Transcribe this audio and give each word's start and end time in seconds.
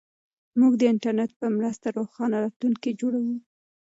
موږ 0.59 0.73
د 0.77 0.81
انټرنیټ 0.93 1.31
په 1.39 1.45
مرسته 1.57 1.87
روښانه 1.97 2.35
راتلونکی 2.43 2.91
جوړوو. 2.99 3.35